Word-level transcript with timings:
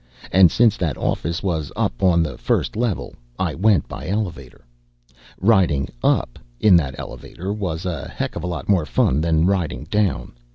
And, 0.31 0.49
since 0.51 0.77
that 0.77 0.97
office 0.97 1.43
was 1.43 1.71
up 1.75 2.01
on 2.01 2.23
the 2.23 2.35
first 2.35 2.75
level, 2.75 3.13
I 3.37 3.53
went 3.53 3.87
by 3.87 4.07
elevator. 4.07 4.65
Riding 5.39 5.89
up 6.03 6.39
in 6.59 6.75
that 6.77 6.97
elevator 6.97 7.53
was 7.53 7.85
a 7.85 8.07
heck 8.07 8.35
of 8.35 8.41
a 8.43 8.47
lot 8.47 8.67
more 8.67 8.87
fun 8.87 9.21
than 9.21 9.45
riding 9.45 9.83
down. 9.91 10.31